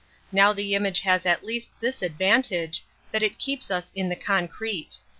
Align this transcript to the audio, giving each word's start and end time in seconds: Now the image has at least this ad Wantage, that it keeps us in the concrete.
Now 0.31 0.51
the 0.51 0.73
image 0.73 1.01
has 1.01 1.27
at 1.27 1.43
least 1.45 1.79
this 1.79 2.01
ad 2.01 2.15
Wantage, 2.19 2.81
that 3.11 3.21
it 3.21 3.37
keeps 3.37 3.69
us 3.69 3.91
in 3.95 4.09
the 4.09 4.15
concrete. 4.15 4.97